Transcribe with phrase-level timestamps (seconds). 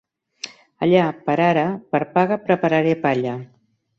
[0.85, 3.37] Allà, per ara, per paga prepararé palla.